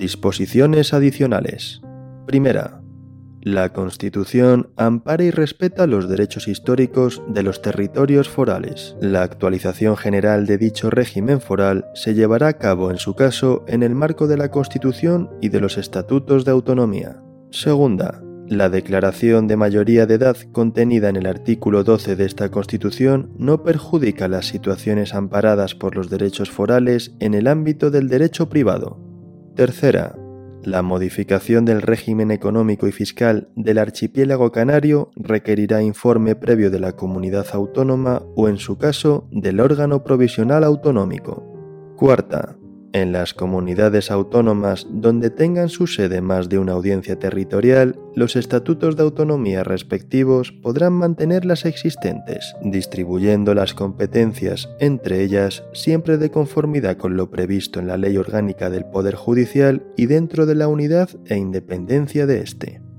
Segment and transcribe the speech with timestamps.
[0.00, 1.82] Disposiciones adicionales.
[2.26, 2.80] Primera.
[3.42, 8.96] La Constitución ampara y respeta los derechos históricos de los territorios forales.
[9.02, 13.82] La actualización general de dicho régimen foral se llevará a cabo, en su caso, en
[13.82, 17.22] el marco de la Constitución y de los estatutos de autonomía.
[17.50, 18.22] Segunda.
[18.46, 23.62] La declaración de mayoría de edad contenida en el artículo 12 de esta Constitución no
[23.62, 29.09] perjudica las situaciones amparadas por los derechos forales en el ámbito del derecho privado.
[29.54, 30.14] Tercera,
[30.62, 36.92] la modificación del régimen económico y fiscal del archipiélago canario requerirá informe previo de la
[36.92, 41.46] comunidad autónoma o, en su caso, del órgano provisional autonómico.
[41.96, 42.56] Cuarta,
[42.92, 48.96] en las comunidades autónomas donde tengan su sede más de una audiencia territorial, los estatutos
[48.96, 56.96] de autonomía respectivos podrán mantener las existentes, distribuyendo las competencias entre ellas siempre de conformidad
[56.96, 61.10] con lo previsto en la Ley Orgánica del Poder Judicial y dentro de la unidad
[61.26, 62.89] e independencia de éste.